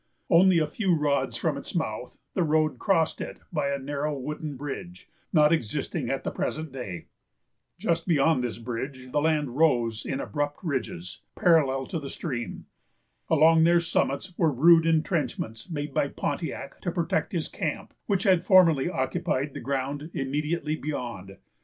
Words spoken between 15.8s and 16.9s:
by Pontiac